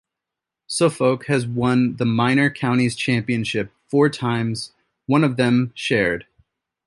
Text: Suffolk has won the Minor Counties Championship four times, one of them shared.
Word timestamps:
Suffolk 0.65 1.27
has 1.27 1.45
won 1.45 1.97
the 1.97 2.07
Minor 2.07 2.49
Counties 2.49 2.95
Championship 2.95 3.71
four 3.87 4.09
times, 4.09 4.71
one 5.05 5.23
of 5.23 5.37
them 5.37 5.69
shared. 5.75 6.25